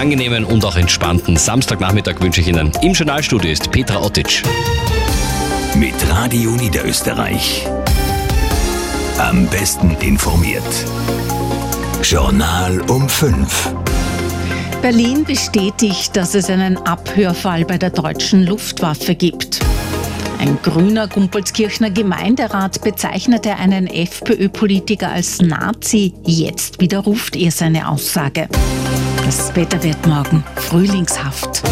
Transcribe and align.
angenehmen 0.00 0.46
und 0.46 0.64
auch 0.64 0.76
entspannten 0.76 1.36
Samstagnachmittag 1.36 2.20
wünsche 2.20 2.40
ich 2.40 2.48
Ihnen. 2.48 2.72
Im 2.80 2.94
Journalstudio 2.94 3.50
ist 3.50 3.70
Petra 3.70 4.00
Ottic. 4.02 4.42
Mit 5.74 5.94
Radio 6.08 6.52
Niederösterreich. 6.52 7.66
Am 9.18 9.46
besten 9.48 9.94
informiert. 10.00 10.64
Journal 12.02 12.80
um 12.88 13.06
5. 13.10 13.74
Berlin 14.80 15.24
bestätigt, 15.24 16.16
dass 16.16 16.34
es 16.34 16.48
einen 16.48 16.78
Abhörfall 16.78 17.66
bei 17.66 17.76
der 17.76 17.90
deutschen 17.90 18.46
Luftwaffe 18.46 19.14
gibt. 19.14 19.60
Ein 20.38 20.58
grüner 20.62 21.08
Gumpolskirchner 21.08 21.90
Gemeinderat 21.90 22.80
bezeichnete 22.80 23.56
einen 23.56 23.86
FPÖ-Politiker 23.86 25.10
als 25.10 25.42
Nazi. 25.42 26.14
Jetzt 26.24 26.80
widerruft 26.80 27.36
er 27.36 27.50
seine 27.50 27.86
Aussage. 27.86 28.48
Das 29.30 29.54
Wetter 29.54 29.80
wird 29.84 30.04
morgen 30.08 30.42
frühlingshaft. 30.56 31.62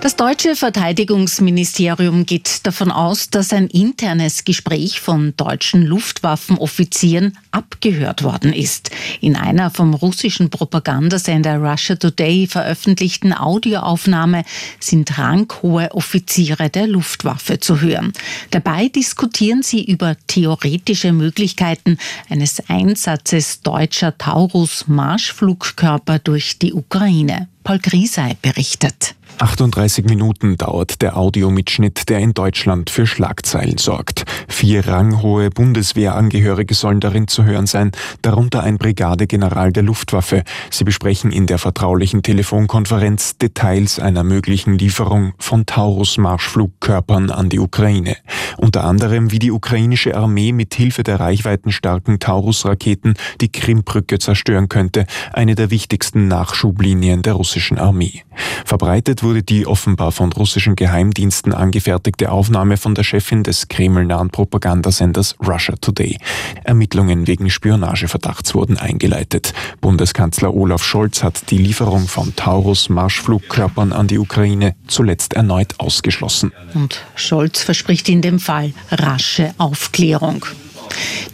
Das 0.00 0.16
deutsche 0.16 0.56
Verteidigungsministerium 0.56 2.24
geht 2.24 2.66
davon 2.66 2.90
aus, 2.90 3.28
dass 3.28 3.52
ein 3.52 3.66
internes 3.66 4.46
Gespräch 4.46 4.98
von 4.98 5.34
deutschen 5.36 5.84
Luftwaffenoffizieren 5.84 7.36
abgehört 7.50 8.22
worden 8.22 8.54
ist. 8.54 8.90
In 9.20 9.36
einer 9.36 9.70
vom 9.70 9.92
russischen 9.92 10.48
Propagandasender 10.48 11.58
Russia 11.58 11.96
Today 11.96 12.46
veröffentlichten 12.46 13.34
Audioaufnahme 13.34 14.44
sind 14.78 15.18
ranghohe 15.18 15.92
Offiziere 15.92 16.70
der 16.70 16.86
Luftwaffe 16.86 17.60
zu 17.60 17.82
hören. 17.82 18.14
Dabei 18.50 18.88
diskutieren 18.88 19.62
sie 19.62 19.84
über 19.84 20.16
theoretische 20.28 21.12
Möglichkeiten 21.12 21.98
eines 22.30 22.70
Einsatzes 22.70 23.60
deutscher 23.60 24.16
Taurus-Marschflugkörper 24.16 26.20
durch 26.20 26.58
die 26.58 26.72
Ukraine. 26.72 27.48
Paul 27.64 27.80
Griesei 27.80 28.38
berichtet. 28.40 29.14
38 29.40 30.04
Minuten 30.04 30.58
dauert 30.58 31.00
der 31.00 31.16
Audiomitschnitt, 31.16 32.10
der 32.10 32.18
in 32.18 32.34
Deutschland 32.34 32.90
für 32.90 33.06
Schlagzeilen 33.06 33.78
sorgt. 33.78 34.24
Vier 34.48 34.86
ranghohe 34.86 35.48
Bundeswehrangehörige 35.48 36.74
sollen 36.74 37.00
darin 37.00 37.26
zu 37.26 37.44
hören 37.44 37.66
sein, 37.66 37.92
darunter 38.20 38.62
ein 38.62 38.76
Brigadegeneral 38.76 39.72
der 39.72 39.82
Luftwaffe. 39.82 40.44
Sie 40.70 40.84
besprechen 40.84 41.32
in 41.32 41.46
der 41.46 41.56
vertraulichen 41.56 42.22
Telefonkonferenz 42.22 43.38
Details 43.38 43.98
einer 43.98 44.24
möglichen 44.24 44.76
Lieferung 44.76 45.32
von 45.38 45.64
Taurus-Marschflugkörpern 45.64 47.30
an 47.30 47.48
die 47.48 47.60
Ukraine. 47.60 48.18
Unter 48.58 48.84
anderem, 48.84 49.32
wie 49.32 49.38
die 49.38 49.52
ukrainische 49.52 50.18
Armee 50.18 50.52
mit 50.52 50.74
Hilfe 50.74 51.02
der 51.02 51.18
reichweitenstarken 51.18 52.18
Taurus-Raketen 52.18 53.14
die 53.40 53.50
Krimbrücke 53.50 54.18
zerstören 54.18 54.68
könnte, 54.68 55.06
eine 55.32 55.54
der 55.54 55.70
wichtigsten 55.70 56.28
Nachschublinien 56.28 57.22
der 57.22 57.32
russischen 57.32 57.78
Armee. 57.78 58.22
Verbreitet 58.64 59.22
wurde 59.22 59.42
die 59.42 59.66
offenbar 59.66 60.12
von 60.12 60.32
russischen 60.32 60.76
Geheimdiensten 60.76 61.52
angefertigte 61.52 62.30
Aufnahme 62.32 62.76
von 62.76 62.94
der 62.94 63.02
Chefin 63.02 63.42
des 63.42 63.68
kremlnahen 63.68 64.30
Propagandasenders 64.30 65.36
Russia 65.40 65.74
Today. 65.80 66.16
Ermittlungen 66.64 67.26
wegen 67.26 67.50
Spionageverdachts 67.50 68.54
wurden 68.54 68.76
eingeleitet. 68.76 69.52
Bundeskanzler 69.80 70.54
Olaf 70.54 70.82
Scholz 70.82 71.22
hat 71.22 71.50
die 71.50 71.58
Lieferung 71.58 72.06
von 72.06 72.34
Taurus-Marschflugkörpern 72.36 73.92
an 73.92 74.06
die 74.06 74.18
Ukraine 74.18 74.74
zuletzt 74.86 75.34
erneut 75.34 75.74
ausgeschlossen. 75.78 76.52
Und 76.74 77.04
Scholz 77.14 77.62
verspricht 77.62 78.08
in 78.08 78.22
dem 78.22 78.38
Fall 78.38 78.72
rasche 78.90 79.54
Aufklärung. 79.58 80.44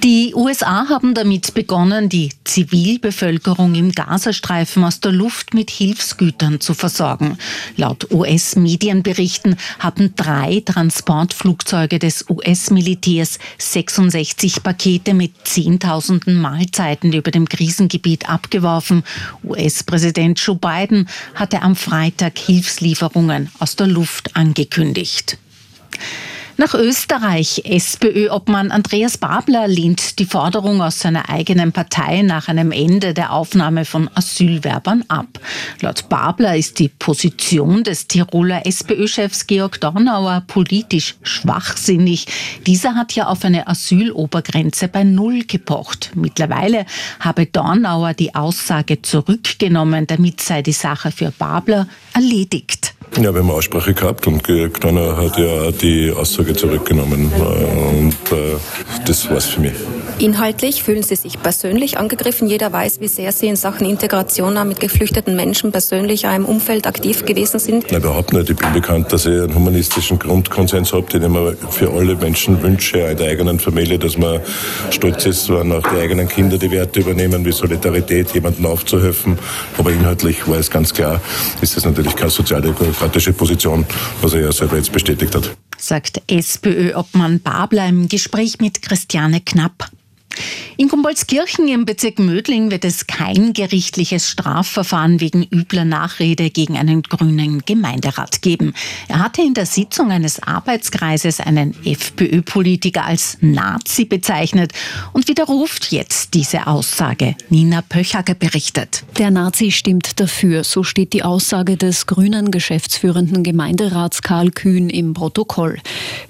Die 0.03 0.35
USA 0.35 0.89
haben 0.89 1.15
damit 1.15 1.55
begonnen, 1.55 2.09
die 2.09 2.31
Zivilbevölkerung 2.45 3.75
im 3.75 3.93
Gazastreifen 3.93 4.85
aus 4.85 5.01
der 5.01 5.13
Luft 5.13 5.55
mit 5.55 5.71
Hilfsgütern 5.71 6.61
zu 6.61 6.75
versorgen. 6.75 7.39
Laut 7.77 8.11
US-Medienberichten 8.13 9.57
hatten 9.79 10.15
drei 10.15 10.63
Transportflugzeuge 10.65 11.99
des 11.99 12.27
US-Militärs 12.29 13.39
66 13.59 14.63
Pakete 14.63 15.15
mit 15.15 15.33
Zehntausenden 15.45 16.41
Mahlzeiten 16.41 17.13
über 17.13 17.31
dem 17.31 17.49
Krisengebiet 17.49 18.29
abgeworfen. 18.29 19.03
US-Präsident 19.45 20.39
Joe 20.39 20.57
Biden 20.57 21.09
hatte 21.35 21.63
am 21.63 21.75
Freitag 21.77 22.39
Hilfslieferungen 22.39 23.51
aus 23.59 23.77
der 23.77 23.87
Luft 23.87 24.37
angekündigt. 24.37 25.39
Nach 26.59 26.73
Österreich. 26.73 27.63
SPÖ-Obmann 27.67 28.71
Andreas 28.71 29.19
Babler 29.19 29.69
lehnt 29.69 30.19
die 30.19 30.25
Forderung 30.25 30.81
aus 30.81 31.01
seiner 31.01 31.29
eigenen 31.29 31.73
Partei 31.73 32.23
nach 32.23 32.49
einem 32.49 32.73
Ende 32.73 33.13
der 33.13 33.35
Aufnahme 33.35 33.85
von 33.85 34.09
Asylwerbern 34.15 35.05
ab. 35.09 35.39
Laut 35.83 36.09
Babler 36.09 36.57
ist 36.57 36.79
die 36.79 36.89
Position 36.89 37.85
des 37.85 38.09
Tiroler 38.09 38.65
SPÖ-Chefs 38.65 39.47
Georg 39.47 39.83
Dornauer 39.83 40.45
politisch 40.47 41.17
schwachsinnig. 41.23 42.27
Dieser 42.67 42.95
hat 42.95 43.13
ja 43.13 43.27
auf 43.27 43.45
eine 43.45 43.69
Asylobergrenze 43.69 44.89
bei 44.89 45.05
Null 45.05 45.45
gepocht. 45.45 46.13
Mittlerweile 46.15 46.87
habe 47.21 47.45
Dornauer 47.45 48.15
die 48.15 48.35
Aussage 48.35 49.03
zurückgenommen. 49.03 50.07
Damit 50.07 50.41
sei 50.41 50.63
die 50.63 50.73
Sache 50.73 51.13
für 51.13 51.33
Babler 51.33 51.87
erledigt. 52.15 52.96
Ja, 53.15 53.33
wir 53.33 53.41
haben 53.41 53.51
Aussprache 53.51 53.95
gehabt 53.95 54.27
und 54.27 54.43
Knonner 54.43 55.17
hat 55.17 55.39
ja 55.39 55.71
die 55.71 56.13
Aussage 56.13 56.55
zurückgenommen 56.55 57.33
äh, 57.35 57.99
und 57.99 58.33
äh, 58.33 58.57
das 59.07 59.31
war's 59.31 59.47
für 59.47 59.61
mich. 59.61 59.73
Inhaltlich 60.19 60.83
fühlen 60.83 61.03
Sie 61.03 61.15
sich 61.15 61.43
persönlich 61.43 61.99
angegriffen. 61.99 62.49
Jeder 62.49 62.73
weiß, 62.73 63.01
wie 63.01 63.09
sehr 63.09 63.33
Sie 63.33 63.49
in 63.49 63.57
Sachen 63.57 63.87
Integration 63.87 64.57
auch 64.57 64.65
mit 64.65 64.81
geflüchteten 64.81 65.37
Menschen 65.37 65.73
persönlich 65.73 66.27
auch 66.27 66.35
im 66.35 66.47
Umfeld 66.47 66.87
aktiv 66.87 67.27
gewesen 67.27 67.61
sind. 67.61 67.93
Nein, 67.93 68.01
überhaupt 68.01 68.33
nicht. 68.33 68.49
Ich 68.49 68.57
bin 68.57 68.73
bekannt, 68.73 69.13
dass 69.13 69.27
ich 69.27 69.33
einen 69.33 69.55
humanistischen 69.55 70.19
Grundkonsens 70.19 70.95
habe, 70.95 71.07
den 71.11 71.23
ich 71.25 71.29
mir 71.29 71.55
für 71.71 71.93
alle 71.93 72.17
Menschen 72.17 72.63
wünsche, 72.63 72.97
in 72.97 73.19
der 73.19 73.29
eigenen 73.29 73.61
Familie, 73.61 73.99
dass 73.99 74.17
man 74.17 74.41
stolz 74.91 75.27
ist, 75.27 75.51
wenn 75.51 75.71
auch 75.71 75.87
die 75.87 76.01
eigenen 76.01 76.29
Kinder 76.29 76.57
die 76.57 76.71
Werte 76.71 77.01
übernehmen, 77.01 77.45
wie 77.45 77.53
Solidarität, 77.53 78.33
jemandem 78.33 78.65
aufzuhelfen. 78.65 79.39
Aber 79.77 79.93
inhaltlich 79.93 80.49
war 80.49 80.57
es 80.57 80.71
ganz 80.71 80.95
klar, 80.95 81.21
ist 81.61 81.77
das 81.77 81.85
natürlich 81.85 82.17
keine 82.17 82.31
sozialdemokratische 82.31 83.35
Position, 83.35 83.85
was 84.23 84.33
er 84.33 84.41
ja 84.41 84.53
selber 84.53 84.79
jetzt 84.79 84.93
bestätigt 84.93 85.35
hat. 85.35 85.51
Sagt 85.77 86.23
SPÖ-Obmann 86.27 87.41
Babler 87.41 87.87
im 87.87 88.09
Gespräch 88.09 88.61
mit 88.61 88.81
Christiane 88.81 89.43
Knapp. 89.43 89.91
In 90.79 90.89
Gumboldskirchen 90.89 91.69
im 91.69 91.87
Bezirk 91.87 92.19
Mödling 92.19 92.71
wird 92.71 92.85
es 92.85 93.07
kein 93.07 93.55
gerichtliches 93.55 94.29
Strafverfahren 94.29 95.21
wegen 95.21 95.43
übler 95.43 95.87
Nachrede 95.87 96.51
gegen 96.51 96.77
einen 96.77 97.01
grünen 97.01 97.63
Gemeinderat 97.65 98.43
geben. 98.43 98.75
Er 99.09 99.21
hatte 99.21 99.41
in 99.41 99.55
der 99.55 99.65
Sitzung 99.65 100.11
eines 100.11 100.43
Arbeitskreises 100.43 101.41
einen 101.41 101.75
FPÖ-Politiker 101.83 103.07
als 103.07 103.39
Nazi 103.41 104.05
bezeichnet 104.05 104.75
und 105.15 105.29
widerruft 105.29 105.93
jetzt 105.93 106.35
diese 106.35 106.67
Aussage. 106.67 107.37
Nina 107.49 107.81
Pöchager 107.81 108.35
berichtet. 108.35 109.03
Der 109.17 109.31
Nazi 109.31 109.71
stimmt 109.71 110.21
dafür, 110.21 110.63
so 110.63 110.83
steht 110.83 111.15
die 111.15 111.23
Aussage 111.23 111.79
des 111.79 112.05
grünen 112.05 112.51
geschäftsführenden 112.51 113.45
Gemeinderats 113.45 114.21
Karl 114.21 114.51
Kühn 114.51 114.91
im 114.91 115.15
Protokoll. 115.15 115.79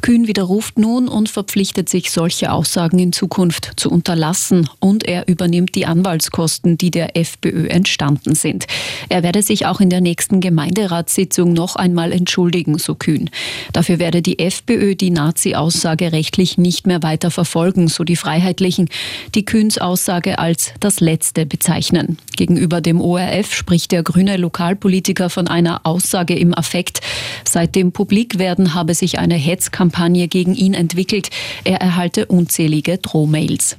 Kühn 0.02 0.28
widerruft 0.28 0.78
nun 0.78 1.08
und 1.08 1.28
verpflichtet 1.28 1.88
sich, 1.88 2.12
solche 2.12 2.52
Aussagen 2.52 3.00
in 3.00 3.12
Zukunft 3.12 3.72
zu 3.74 3.90
unterlassen 3.90 4.35
und 4.80 5.04
er 5.04 5.28
übernimmt 5.28 5.74
die 5.74 5.86
Anwaltskosten, 5.86 6.76
die 6.78 6.90
der 6.90 7.16
FPÖ 7.16 7.68
entstanden 7.68 8.34
sind. 8.34 8.66
Er 9.08 9.22
werde 9.22 9.42
sich 9.42 9.66
auch 9.66 9.80
in 9.80 9.90
der 9.90 10.00
nächsten 10.00 10.40
Gemeinderatssitzung 10.40 11.52
noch 11.52 11.76
einmal 11.76 12.12
entschuldigen, 12.12 12.78
so 12.78 12.94
Kühn. 12.94 13.30
Dafür 13.72 13.98
werde 13.98 14.22
die 14.22 14.38
FPÖ 14.38 14.94
die 14.94 15.10
Nazi-Aussage 15.10 16.12
rechtlich 16.12 16.58
nicht 16.58 16.86
mehr 16.86 17.02
weiter 17.02 17.30
verfolgen, 17.30 17.88
so 17.88 18.04
die 18.04 18.16
Freiheitlichen, 18.16 18.88
die 19.34 19.44
Kühns 19.44 19.78
Aussage 19.78 20.38
als 20.38 20.72
das 20.80 21.00
Letzte 21.00 21.46
bezeichnen. 21.46 22.18
Gegenüber 22.36 22.80
dem 22.80 23.00
ORF 23.00 23.54
spricht 23.54 23.92
der 23.92 24.02
grüne 24.02 24.36
Lokalpolitiker 24.36 25.30
von 25.30 25.48
einer 25.48 25.80
Aussage 25.84 26.34
im 26.34 26.52
Affekt. 26.56 27.00
Seit 27.44 27.74
dem 27.74 27.92
Publikwerden 27.92 28.74
habe 28.74 28.94
sich 28.94 29.18
eine 29.18 29.36
Hetzkampagne 29.36 30.28
gegen 30.28 30.54
ihn 30.54 30.74
entwickelt. 30.74 31.30
Er 31.64 31.80
erhalte 31.80 32.26
unzählige 32.26 32.98
Drohmails. 32.98 33.76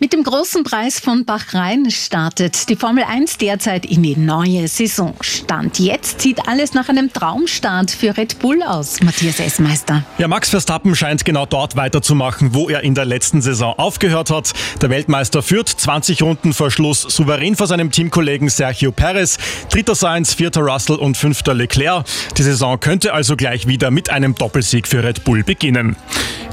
Mit 0.00 0.12
dem 0.12 0.22
großen 0.22 0.64
Preis 0.64 1.00
von 1.00 1.24
Bachrhein 1.24 1.90
startet 1.90 2.68
die 2.68 2.76
Formel 2.76 3.04
1 3.04 3.38
derzeit 3.38 3.84
in 3.84 4.02
die 4.02 4.16
neue 4.16 4.68
Saison. 4.68 5.14
Stand 5.20 5.78
jetzt 5.78 6.20
sieht 6.20 6.46
alles 6.48 6.74
nach 6.74 6.88
einem 6.88 7.12
Traumstart 7.12 7.90
für 7.90 8.16
Red 8.16 8.38
Bull 8.38 8.62
aus, 8.62 9.00
Matthias 9.02 9.40
Essmeister. 9.40 10.04
Ja, 10.18 10.28
Max 10.28 10.50
Verstappen 10.50 10.94
scheint 10.94 11.24
genau 11.24 11.46
dort 11.46 11.76
weiterzumachen, 11.76 12.54
wo 12.54 12.68
er 12.68 12.82
in 12.82 12.94
der 12.94 13.04
letzten 13.04 13.42
Saison 13.42 13.74
aufgehört 13.76 14.30
hat. 14.30 14.52
Der 14.80 14.90
Weltmeister 14.90 15.42
führt 15.42 15.68
20 15.68 16.22
Runden 16.22 16.52
vor 16.52 16.70
Schluss 16.70 17.02
souverän 17.02 17.56
vor 17.56 17.66
seinem 17.66 17.90
Teamkollegen 17.90 18.48
Sergio 18.48 18.92
Perez. 18.92 19.38
Dritter 19.70 19.94
Sainz, 19.94 20.34
vierter 20.34 20.60
Russell 20.60 20.96
und 20.96 21.16
fünfter 21.16 21.54
Leclerc. 21.54 22.04
Die 22.36 22.42
Saison 22.42 22.78
könnte 22.78 23.12
also 23.12 23.36
gleich 23.36 23.66
wieder 23.66 23.90
mit 23.90 24.10
einem 24.10 24.34
Doppelsieg 24.34 24.86
für 24.86 25.02
Red 25.02 25.24
Bull 25.24 25.42
beginnen. 25.42 25.96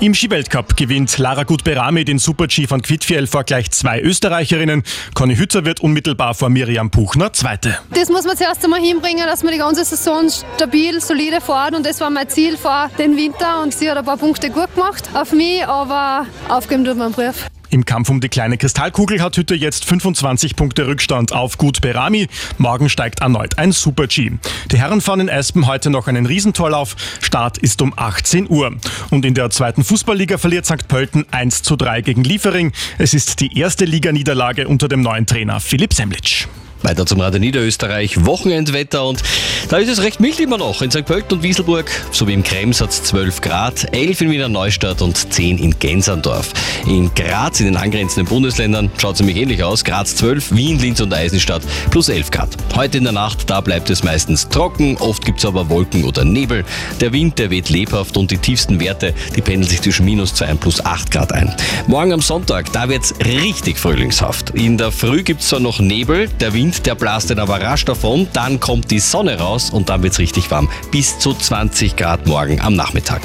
Im 0.02 0.14
Skiweltcup 0.14 0.76
gewinnt 0.76 1.18
Lara 1.18 1.44
Gutberami 1.44 2.04
den 2.04 2.20
Super-G 2.20 2.68
von 2.68 2.82
Quid 2.82 3.05
Nicht-Vielfer 3.06 3.44
gleich 3.44 3.70
zwei 3.70 4.02
Österreicherinnen. 4.02 4.82
Conny 5.14 5.36
Hützer 5.36 5.64
wird 5.64 5.80
unmittelbar 5.80 6.34
vor 6.34 6.50
Miriam 6.50 6.90
Puchner 6.90 7.32
Zweite. 7.34 7.78
Das 7.92 8.10
muss 8.10 8.26
man 8.26 8.36
zuerst 8.36 8.64
einmal 8.64 8.82
hinbringen, 8.82 9.28
dass 9.28 9.44
man 9.44 9.54
die 9.54 9.60
ganze 9.60 9.86
Saison 9.86 10.28
stabil, 10.56 11.00
solide 11.00 11.40
fährt 11.40 11.76
und 11.76 11.86
das 11.86 12.02
war 12.02 12.10
mein 12.10 12.28
Ziel 12.30 12.58
vor 12.58 12.90
den 12.98 13.16
Winter 13.16 13.62
und 13.62 13.76
sie 13.76 13.92
hat 13.92 13.98
ein 13.98 14.06
paar 14.06 14.18
Punkte 14.18 14.50
gut 14.50 14.74
gemacht 14.74 15.08
auf 15.14 15.34
mich, 15.34 15.64
aber 15.68 16.26
aufgeben 16.50 16.84
tut 16.84 16.98
man 16.98 17.14
einen 17.14 17.14
Brief. 17.14 17.46
Im 17.76 17.84
Kampf 17.84 18.10
um 18.10 18.22
die 18.22 18.30
kleine 18.30 18.58
Kristallkugel 18.58 19.22
hat 19.22 19.36
Hütte 19.36 19.54
jetzt 19.54 19.84
25 19.84 20.56
Punkte 20.56 20.88
Rückstand 20.88 21.34
auf 21.34 21.58
Gut 21.58 21.82
Berami. 21.82 22.30
Morgen 22.58 22.88
steigt 22.88 23.20
erneut 23.20 23.58
ein 23.58 23.74
Super-G. 23.74 24.32
Die 24.72 24.78
Herren 24.78 25.02
fahren 25.02 25.20
in 25.20 25.28
Espen 25.28 25.68
heute 25.68 25.90
noch 25.90 26.08
einen 26.08 26.26
Riesentorlauf. 26.26 26.96
Start 27.20 27.58
ist 27.58 27.82
um 27.82 27.92
18 27.94 28.50
Uhr. 28.50 28.72
Und 29.10 29.26
in 29.26 29.34
der 29.34 29.50
zweiten 29.50 29.84
Fußballliga 29.84 30.38
verliert 30.38 30.66
St. 30.66 30.88
Pölten 30.88 31.26
1 31.32 31.64
zu 31.64 31.76
3 31.76 32.00
gegen 32.00 32.24
Liefering. 32.24 32.72
Es 32.98 33.14
ist 33.14 33.42
die 33.42 33.60
erste 33.60 33.84
Liganiederlage 33.84 34.70
unter 34.70 34.88
dem 34.88 35.02
neuen 35.02 35.26
Trainer 35.26 35.60
Philipp 35.60 35.94
Semlitsch. 35.94 36.48
Weiter 36.86 37.08
zum 37.08 37.20
Radio 37.20 37.40
Niederösterreich, 37.40 38.26
Wochenendwetter 38.26 39.06
und 39.06 39.24
da 39.70 39.78
ist 39.78 39.90
es 39.90 40.04
recht 40.04 40.20
mild 40.20 40.40
immer 40.40 40.60
noch. 40.60 40.84
In 40.84 40.92
St. 40.92 41.04
Pölten 41.04 41.38
und 41.38 41.44
Wieselburg 41.44 41.90
sowie 42.12 42.34
im 42.34 42.44
Krems 42.44 42.80
hat 42.80 42.92
es 42.92 43.02
12 43.06 43.42
Grad, 43.42 43.88
11 43.92 44.22
in 44.22 44.30
Wiener 44.32 44.50
Neustadt 44.50 45.02
und 45.02 45.34
10 45.34 45.58
in 45.58 45.80
Gensandorf. 45.80 46.54
In 46.86 47.12
Graz, 47.16 47.60
in 47.60 47.66
den 47.66 47.76
angrenzenden 47.76 48.28
Bundesländern, 48.28 48.92
schaut 49.00 49.16
es 49.16 49.22
nämlich 49.22 49.38
ähnlich 49.38 49.64
aus. 49.64 49.84
Graz 49.84 50.16
12, 50.18 50.56
Wien, 50.56 50.78
Linz 50.78 51.02
und 51.02 51.12
Eisenstadt 51.12 51.64
plus 51.90 52.08
11 52.08 52.30
Grad. 52.30 52.50
Heute 52.76 53.00
in 53.00 53.04
der 53.06 53.14
Nacht, 53.14 53.50
da 53.50 53.62
bleibt 53.62 53.90
es 53.90 54.04
meistens 54.04 54.48
trocken, 54.48 54.96
oft 54.98 55.26
gibt 55.26 55.40
es 55.40 55.46
aber 55.46 55.68
Wolken 55.70 56.04
oder 56.04 56.24
Nebel. 56.24 56.66
Der 57.02 57.12
Wind, 57.12 57.40
der 57.40 57.50
weht 57.50 57.70
lebhaft 57.70 58.16
und 58.16 58.30
die 58.30 58.38
tiefsten 58.38 58.80
Werte, 58.80 59.16
die 59.36 59.42
pendeln 59.42 59.68
sich 59.68 59.82
zwischen 59.82 60.06
minus 60.06 60.36
2 60.36 60.52
und 60.52 60.60
plus 60.60 60.86
8 60.86 61.10
Grad 61.10 61.32
ein. 61.32 61.52
Morgen 61.88 62.14
am 62.14 62.22
Sonntag, 62.22 62.72
da 62.74 62.88
wird 62.90 63.06
es 63.06 63.16
richtig 63.26 63.80
frühlingshaft. 63.80 64.52
In 64.52 64.78
der 64.78 64.92
Früh 64.92 65.24
gibt 65.24 65.42
es 65.42 65.48
zwar 65.48 65.60
noch 65.60 65.80
Nebel, 65.80 66.30
der 66.40 66.54
Wind 66.54 66.75
Wind, 66.76 66.86
der 66.86 66.96
blast 66.96 67.30
dann 67.30 67.40
aber 67.40 67.62
rasch 67.62 67.86
davon, 67.86 68.28
dann 68.34 68.60
kommt 68.60 68.92
die 68.92 69.00
Sonne 69.00 69.40
raus 69.40 69.70
und 69.70 69.90
dann 69.90 70.04
wird 70.04 70.14
es 70.14 70.20
richtig 70.20 70.50
warm. 70.52 70.70
Bis 70.92 71.20
zu 71.20 71.34
20 71.34 71.96
Grad 71.96 72.28
morgen 72.28 72.60
am 72.62 72.76
Nachmittag. 72.76 73.22